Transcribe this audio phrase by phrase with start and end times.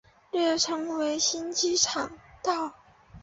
[0.31, 2.11] 略称为新机场
[2.41, 2.73] 道。